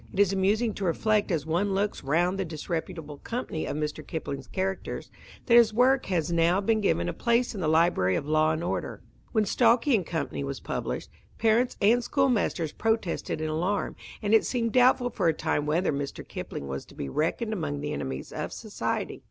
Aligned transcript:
It 0.11 0.19
is 0.19 0.33
amusing 0.33 0.73
to 0.73 0.83
reflect 0.83 1.29
as 1.31 1.45
one 1.45 1.75
looks 1.75 2.03
round 2.03 2.39
the 2.39 2.43
disreputable 2.43 3.19
company 3.19 3.67
of 3.67 3.77
Mr. 3.77 4.01
Kipling's 4.07 4.47
characters, 4.47 5.11
that 5.45 5.53
his 5.55 5.75
work 5.75 6.07
has 6.07 6.31
now 6.31 6.59
been 6.59 6.81
given 6.81 7.07
a 7.07 7.13
place 7.13 7.53
in 7.53 7.61
the 7.61 7.67
library 7.67 8.15
of 8.15 8.25
law 8.25 8.49
and 8.49 8.63
order. 8.63 9.03
When 9.31 9.45
Stalky 9.45 9.95
and 9.95 10.03
Co. 10.03 10.25
was 10.43 10.59
published, 10.59 11.11
parents 11.37 11.77
and 11.81 12.03
schoolmasters 12.03 12.71
protested 12.71 13.41
in 13.41 13.49
alarm, 13.49 13.95
and 14.23 14.33
it 14.33 14.43
seemed 14.43 14.71
doubtful 14.71 15.11
for 15.11 15.27
a 15.27 15.33
time 15.35 15.67
whether 15.67 15.93
Mr. 15.93 16.27
Kipling 16.27 16.67
was 16.67 16.83
to 16.85 16.95
be 16.95 17.07
reckoned 17.07 17.53
among 17.53 17.81
the 17.81 17.93
enemies 17.93 18.33
of 18.33 18.51
society. 18.51 19.19